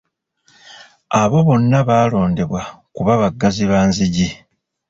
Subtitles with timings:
[1.21, 2.61] Abo bonna baalondebwa
[2.95, 4.27] kuba baggazi ba nzigi.